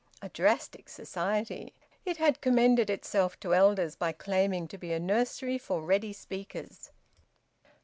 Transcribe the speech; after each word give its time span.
A 0.19 0.29
drastic 0.29 0.89
Society! 0.89 1.75
It 2.05 2.17
had 2.17 2.41
commended 2.41 2.89
itself 2.89 3.39
to 3.41 3.53
elders 3.53 3.95
by 3.95 4.13
claiming 4.13 4.67
to 4.69 4.79
be 4.79 4.91
a 4.93 4.99
nursery 4.99 5.59
for 5.59 5.83
ready 5.83 6.11
speakers. 6.11 6.89